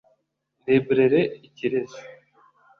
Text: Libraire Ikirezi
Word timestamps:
Libraire 0.67 1.21
Ikirezi 1.47 1.99